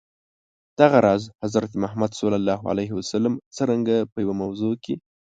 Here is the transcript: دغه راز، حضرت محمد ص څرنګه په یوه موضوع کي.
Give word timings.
دغه 0.79 0.97
راز، 1.05 1.23
حضرت 1.43 1.71
محمد 1.83 2.11
ص 2.19 2.21
څرنګه 3.57 3.97
په 4.11 4.17
یوه 4.23 4.35
موضوع 4.41 4.73
کي. 4.83 4.95